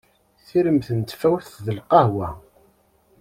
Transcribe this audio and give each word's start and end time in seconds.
Tirmt 0.47 0.87
n 0.97 0.99
tfawt 1.03 1.49
d 1.65 1.67
lqhwa. 1.77 2.29